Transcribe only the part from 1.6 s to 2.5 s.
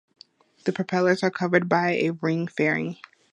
by a ring